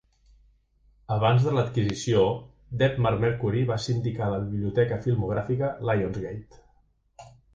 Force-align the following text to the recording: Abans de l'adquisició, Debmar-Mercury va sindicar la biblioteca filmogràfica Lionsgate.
Abans 1.15 1.43
de 1.47 1.51
l'adquisició, 1.57 2.23
Debmar-Mercury 2.81 3.61
va 3.73 3.77
sindicar 3.85 4.31
la 4.31 4.41
biblioteca 4.47 4.99
filmogràfica 5.05 5.69
Lionsgate. 5.91 6.65